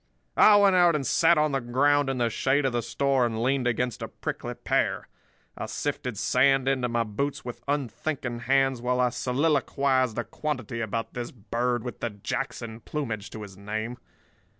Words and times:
"I 0.35 0.55
went 0.55 0.75
out 0.75 0.95
and 0.95 1.05
sat 1.05 1.37
on 1.37 1.51
the 1.51 1.61
ground 1.61 2.09
in 2.09 2.17
the 2.17 2.31
shade 2.31 2.65
of 2.65 2.73
the 2.73 2.81
store 2.81 3.23
and 3.23 3.43
leaned 3.43 3.67
against 3.67 4.01
a 4.01 4.07
prickly 4.07 4.55
pear. 4.55 5.07
I 5.55 5.67
sifted 5.67 6.17
sand 6.17 6.67
into 6.67 6.87
my 6.89 7.03
boots 7.03 7.45
with 7.45 7.61
unthinking 7.67 8.39
hands 8.39 8.81
while 8.81 8.99
I 8.99 9.09
soliloquised 9.09 10.17
a 10.17 10.23
quantity 10.23 10.81
about 10.81 11.13
this 11.13 11.29
bird 11.29 11.83
with 11.83 11.99
the 11.99 12.09
Jackson 12.09 12.79
plumage 12.79 13.29
to 13.29 13.43
his 13.43 13.55
name. 13.55 13.99